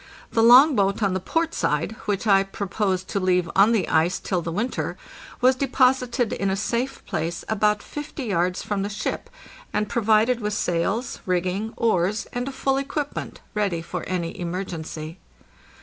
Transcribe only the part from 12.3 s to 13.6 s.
and a full equip ment,